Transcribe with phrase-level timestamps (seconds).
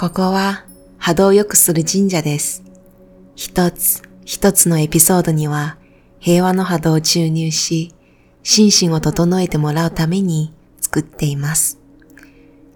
[0.00, 0.64] ここは
[0.96, 2.62] 波動を良くする神社です。
[3.36, 5.76] 一つ一つのエピソードには
[6.20, 7.94] 平和の波動を注入し、
[8.42, 11.78] 心身を整えてもらうために作っています。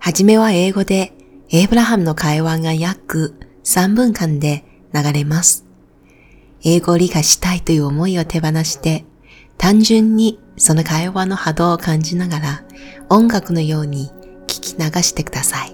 [0.00, 1.14] はじめは英語で、
[1.48, 3.32] エイブラハムの会話が約
[3.64, 5.64] 3分間で流れます。
[6.62, 9.06] 英語を理解したいという思いを手放して、
[9.56, 12.64] 単純にその会話の波動を感じながら
[13.08, 14.10] 音楽のように
[14.46, 15.73] 聞き流してください。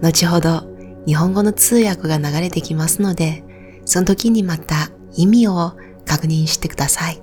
[0.00, 0.64] 後ほど
[1.06, 3.44] 日本語の通訳が流れてきますので、
[3.84, 5.72] その時にまた意味を
[6.04, 7.22] 確認してください。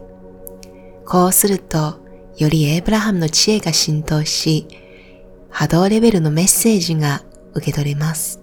[1.05, 2.01] こうすると、
[2.37, 4.67] よりエイブラハムの知恵が浸透し、
[5.49, 7.23] 波動レベルのメッセージが
[7.53, 8.41] 受け取れます。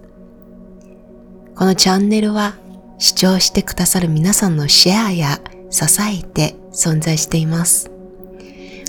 [1.55, 2.55] このチャンネルは
[2.99, 7.91] 視聴してくださる皆さんのシェアや支えて存在しています。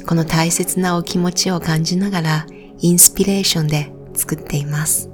[0.06, 2.46] この大切なお気持ちを感じながら
[2.78, 5.11] インスピレーションで作っています。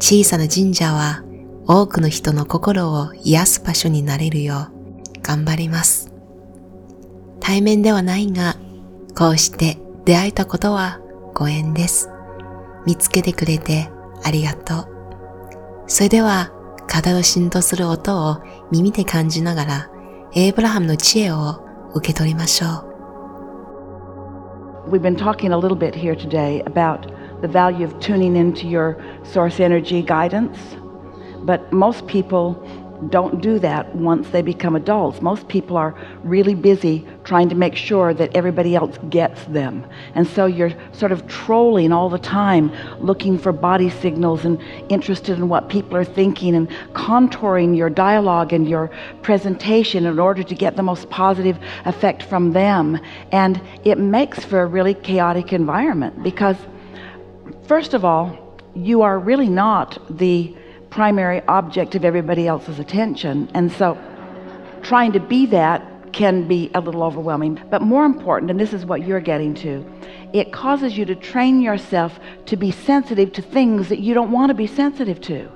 [0.00, 1.22] 小さな神社は
[1.66, 6.12] 多くの人の心を癒す場所になれるよう頑張ります。
[7.40, 8.56] 対面ではないが、
[9.16, 11.00] こうして出会えたことは
[11.34, 12.08] ご縁です。
[12.86, 13.90] 見つけてくれて
[14.24, 14.88] ありがとう。
[15.86, 16.52] それでは、
[16.86, 18.38] 体を振動する音を
[18.70, 19.90] 耳で感じながら、
[20.34, 21.60] エイブラハムの知恵を
[21.94, 22.88] 受け取りましょう。
[24.90, 27.10] We've been talking a little bit here today about
[27.42, 28.96] the value of tuning into your
[29.28, 30.58] source energy guidance.
[31.44, 32.62] But most people
[33.10, 35.22] don't do that once they become adults.
[35.22, 39.86] Most people are really busy trying to make sure that everybody else gets them.
[40.14, 45.38] And so you're sort of trolling all the time, looking for body signals and interested
[45.38, 48.90] in what people are thinking and contouring your dialogue and your
[49.22, 52.98] presentation in order to get the most positive effect from them.
[53.30, 56.56] And it makes for a really chaotic environment because,
[57.68, 60.54] first of all, you are really not the
[60.90, 63.50] primary object of everybody else's attention.
[63.54, 63.98] And so
[64.82, 67.60] trying to be that can be a little overwhelming.
[67.70, 69.84] But more important, and this is what you're getting to,
[70.32, 74.50] it causes you to train yourself to be sensitive to things that you don't want
[74.50, 75.50] to be sensitive to.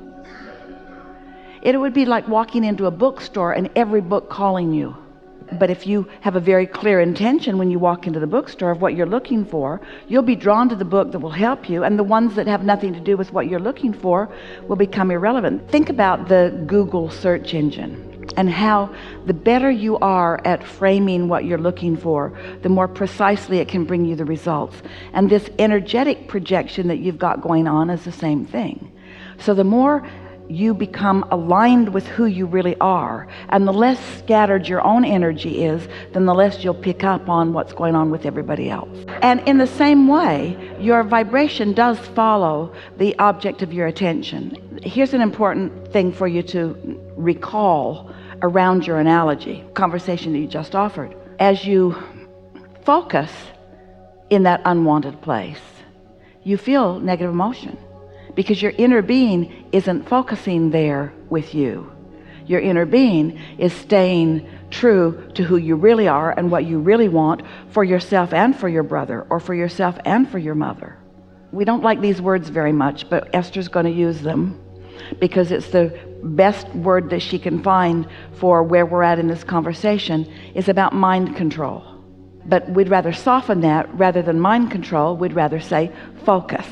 [1.62, 4.96] It would be like walking into a bookstore and every book calling you.
[5.58, 8.80] But if you have a very clear intention when you walk into the bookstore of
[8.80, 11.98] what you're looking for, you'll be drawn to the book that will help you, and
[11.98, 14.28] the ones that have nothing to do with what you're looking for
[14.68, 15.70] will become irrelevant.
[15.70, 18.94] Think about the Google search engine and how
[19.26, 23.84] the better you are at framing what you're looking for, the more precisely it can
[23.84, 24.82] bring you the results.
[25.12, 28.90] And this energetic projection that you've got going on is the same thing.
[29.38, 30.06] So the more
[30.48, 33.26] you become aligned with who you really are.
[33.48, 37.52] And the less scattered your own energy is, then the less you'll pick up on
[37.52, 38.96] what's going on with everybody else.
[39.22, 44.80] And in the same way, your vibration does follow the object of your attention.
[44.82, 50.74] Here's an important thing for you to recall around your analogy, conversation that you just
[50.74, 51.16] offered.
[51.38, 51.96] As you
[52.84, 53.30] focus
[54.30, 55.60] in that unwanted place,
[56.42, 57.78] you feel negative emotion
[58.34, 61.92] because your inner being isn't focusing there with you.
[62.46, 67.08] Your inner being is staying true to who you really are and what you really
[67.08, 70.98] want for yourself and for your brother, or for yourself and for your mother.
[71.52, 74.58] We don't like these words very much, but Esther's going to use them
[75.20, 79.44] because it's the best word that she can find for where we're at in this
[79.44, 81.84] conversation is about mind control.
[82.46, 85.92] But we'd rather soften that rather than mind control, we'd rather say
[86.24, 86.66] focus.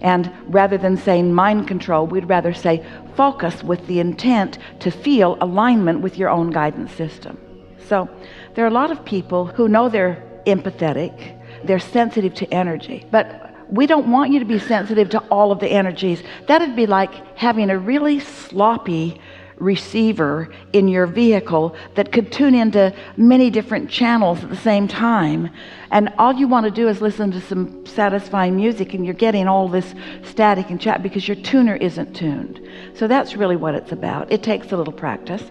[0.00, 2.84] And rather than saying mind control, we'd rather say
[3.16, 7.38] focus with the intent to feel alignment with your own guidance system.
[7.86, 8.08] So
[8.54, 13.54] there are a lot of people who know they're empathetic, they're sensitive to energy, but
[13.68, 16.22] we don't want you to be sensitive to all of the energies.
[16.46, 19.20] That'd be like having a really sloppy
[19.59, 25.49] receiver in your vehicle that could tune into many different channels at the same time.
[25.91, 29.47] And all you want to do is listen to some satisfying music, and you're getting
[29.47, 29.93] all this
[30.23, 32.59] static and chat because your tuner isn't tuned.
[32.93, 34.31] So that's really what it's about.
[34.31, 35.43] It takes a little practice.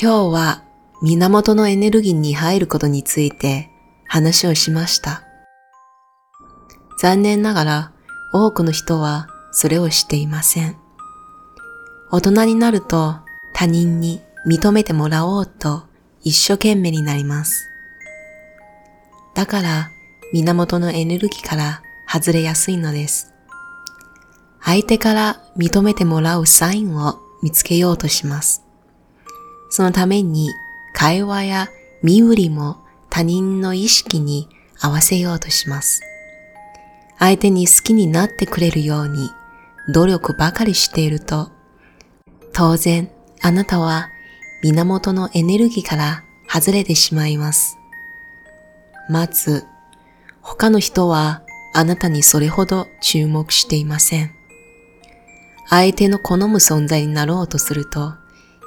[0.00, 0.62] 今日は
[1.02, 3.68] 源のエネルギーに入ることについて
[4.06, 5.22] 話をしました。
[7.00, 7.92] 残念ながら
[8.32, 10.75] 多くの人は それをしていません。
[12.11, 13.15] 大人になると
[13.53, 15.83] 他人に認めてもらおうと
[16.21, 17.69] 一生懸命になります。
[19.33, 19.89] だから
[20.33, 23.33] 源のエネルギーから外れやすいのです。
[24.61, 28.63] 相手から認めてもらうサインを見つけようとします。
[29.69, 30.49] そのために
[30.93, 31.69] 会話や
[32.01, 32.77] 身振りも
[33.09, 34.47] 他人の意識に
[34.79, 36.01] 合わせようとします。
[37.19, 39.29] 相手に好きになってくれるように
[39.89, 41.51] 努力ばかりしていると、
[42.53, 43.09] 当然
[43.41, 44.09] あなたは
[44.63, 47.77] 源のエネルギーから外れてしまいます。
[49.09, 49.65] まず、
[50.41, 51.41] 他の人は
[51.73, 54.31] あなたにそれほど注目していません。
[55.69, 58.13] 相手の好む存在になろうとすると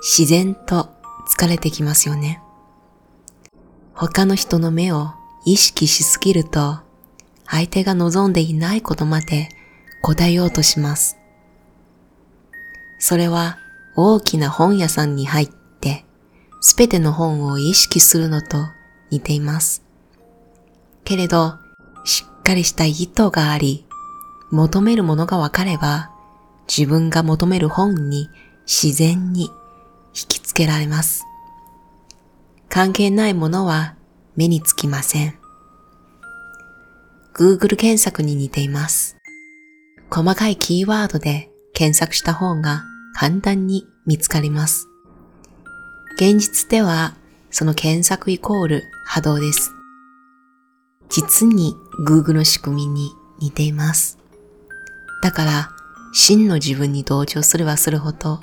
[0.03, 0.91] 自然と
[1.29, 2.41] 疲れてきますよね。
[3.95, 5.13] 他の人の目を
[5.45, 6.81] 意識しすぎると
[7.47, 9.49] 相手が望んでいないことまで
[10.07, 11.19] 答えようとします。
[13.01, 13.59] それは
[13.97, 15.49] 大きな本屋さんに入っ
[15.81, 16.05] て
[16.61, 18.69] すべての本を意識するのと
[19.11, 19.83] 似ています。
[21.03, 21.55] けれど、
[22.05, 23.85] しっかりした意図があり、
[24.53, 26.13] 求めるものがわかれば、
[26.69, 28.29] 自分が求める本に
[28.65, 29.51] 自然に
[30.15, 31.25] 引きつけられます。
[32.69, 33.97] 関係ないものは
[34.37, 35.37] 目につきません。
[37.35, 39.16] Google 検索に似ています。
[40.11, 44.89] 細かいキーワードで検索した方が簡単に見つかります。
[46.17, 47.15] 現実では
[47.51, 49.73] その検索イコール波動です。
[51.09, 51.75] 実に
[52.07, 54.19] Google の仕組みに似ています。
[55.23, 55.71] だから
[56.13, 58.41] 真の自分に同調すればするほど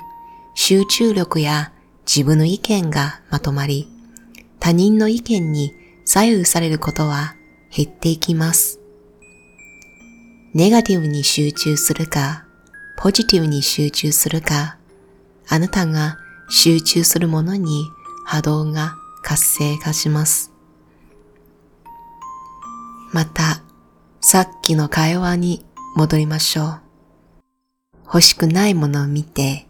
[0.54, 1.72] 集中力や
[2.06, 3.88] 自分の意見がまとまり
[4.60, 5.72] 他人の意見に
[6.04, 7.34] 左右されることは
[7.74, 8.73] 減っていきます。
[10.54, 12.44] ネガティブに集中するか、
[12.96, 14.76] ポジティブに集中するか、
[15.48, 16.16] あなたが
[16.48, 17.88] 集中するものに
[18.24, 20.52] 波動が活性化します。
[23.12, 23.64] また、
[24.20, 25.66] さっきの会話に
[25.96, 26.80] 戻りましょう。
[28.04, 29.66] 欲しくないものを見て、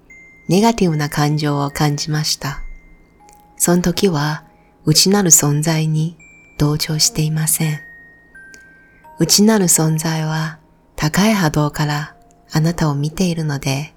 [0.51, 2.59] ネガティブな感情を感じました。
[3.57, 4.45] その時は、
[4.85, 6.19] 内なる存在に
[6.59, 7.81] 同調していません。
[9.19, 10.59] 内なる存在は
[11.05, 12.17] 高い波動から
[12.51, 13.93] あなたを見ているので、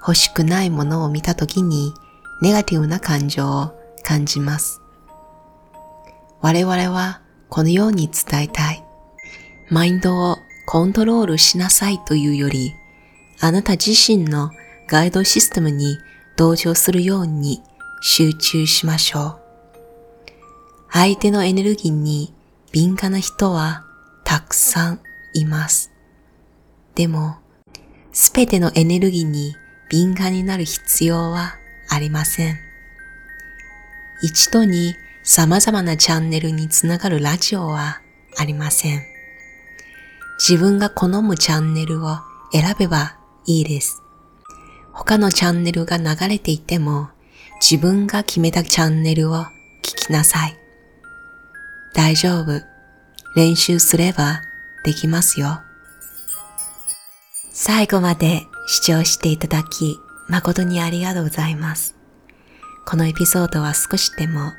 [0.00, 1.94] 欲しくないものを見たときに
[2.42, 3.72] ネガティブな感情を
[4.04, 4.82] 感じます。
[6.42, 8.84] 我々はこのように伝えたい。
[9.70, 12.74] マインドをコントロールしなさいというより、
[13.40, 14.50] あなた自身の
[14.88, 15.96] ガイドシステムに
[16.36, 17.62] 同情するように
[18.02, 19.40] 集中しましょう。
[20.90, 22.34] 相手のエネルギーに
[22.72, 23.86] 敏感な人は
[24.24, 25.00] たくさん
[25.32, 25.91] います。
[26.94, 27.36] でも、
[28.12, 29.54] すべてのエネルギーに
[29.88, 31.56] 敏感になる必要は
[31.88, 32.58] ありません。
[34.22, 34.94] 一度に
[35.24, 38.00] 様々なチャンネルにつながるラジオは
[38.36, 39.02] ありません。
[40.38, 42.18] 自分が好むチャンネルを
[42.52, 43.16] 選べば
[43.46, 44.02] いいです。
[44.92, 47.08] 他のチャンネルが流れていても
[47.60, 49.36] 自分が決めたチャンネルを
[49.82, 50.56] 聞きなさい。
[51.94, 52.60] 大丈夫。
[53.34, 54.42] 練習すれば
[54.84, 55.62] できますよ。
[57.54, 61.96] 最後まで視聴していただき誠にありがとうございます。
[62.86, 64.52] このエピソードは少しでも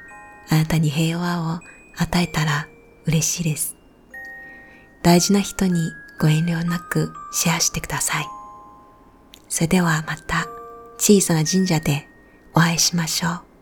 [0.50, 1.60] あなたに平和を
[1.98, 2.68] 与えたら
[3.06, 3.76] 嬉しいです。
[5.02, 8.26] 大事な人にご遠慮なくシェアしてください。
[9.50, 10.48] それではまた
[10.98, 12.08] 小さな神社で
[12.54, 13.53] お会いしましょう。